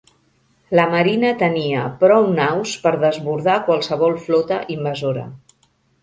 La 0.77 0.83
marina 0.91 1.29
tenia 1.41 1.83
prou 1.99 2.29
naus 2.39 2.73
per 2.85 2.93
desbordar 3.03 3.57
qualsevol 3.67 4.17
flota 4.29 4.57
invasora. 4.77 5.27